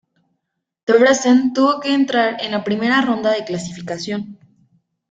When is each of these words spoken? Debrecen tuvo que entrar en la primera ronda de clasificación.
Debrecen 0.87 1.53
tuvo 1.53 1.79
que 1.79 1.93
entrar 1.93 2.41
en 2.41 2.49
la 2.53 2.63
primera 2.63 3.01
ronda 3.01 3.29
de 3.31 3.45
clasificación. 3.45 4.39